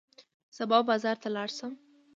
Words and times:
سبا 0.57 0.77
به 0.81 0.87
بازار 0.89 1.15
ته 1.21 1.29
لاړ 1.35 1.49
شم. 1.57 1.73